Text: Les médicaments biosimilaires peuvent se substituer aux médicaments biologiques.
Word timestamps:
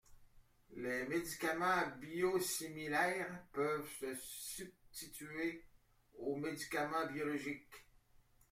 Les 0.77 1.05
médicaments 1.05 1.95
biosimilaires 1.99 3.45
peuvent 3.53 3.87
se 3.99 4.15
substituer 4.23 5.63
aux 6.17 6.37
médicaments 6.37 7.05
biologiques. 7.05 7.85